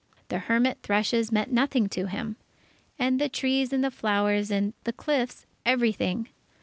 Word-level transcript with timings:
The 0.29 0.39
hermit 0.39 0.79
thrushes 0.81 1.31
meant 1.31 1.51
nothing 1.51 1.87
to 1.89 2.07
him, 2.07 2.35
the 2.97 3.29
trees 3.31 3.71
and 3.71 3.83
the 3.83 3.91
flowers 3.91 4.49
and 4.49 4.73
the 4.83 4.93
cliffs, 4.93 5.45
everything. 5.63 6.27